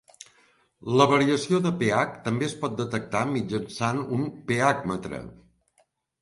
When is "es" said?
2.47-2.55